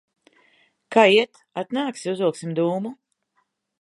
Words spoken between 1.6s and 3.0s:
Atnāksi, uzvilksim dūmu?